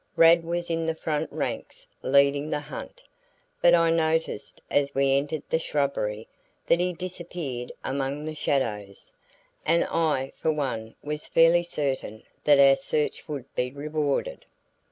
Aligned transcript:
Rad 0.15 0.43
was 0.43 0.71
in 0.71 0.85
the 0.85 0.95
front 0.95 1.31
ranks 1.31 1.87
leading 2.01 2.49
the 2.49 2.59
hunt, 2.61 3.03
but 3.61 3.75
I 3.75 3.91
noticed 3.91 4.59
as 4.71 4.95
we 4.95 5.15
entered 5.15 5.43
the 5.51 5.59
shrubbery 5.59 6.27
that 6.65 6.79
he 6.79 6.91
disappeared 6.91 7.71
among 7.83 8.25
the 8.25 8.33
shadows, 8.33 9.13
and 9.63 9.85
I 9.91 10.33
for 10.37 10.51
one 10.51 10.95
was 11.03 11.27
fairly 11.27 11.61
certain 11.61 12.23
that 12.45 12.57
our 12.59 12.75
search 12.77 13.29
would 13.29 13.45
be 13.53 13.69
rewarded. 13.71 14.47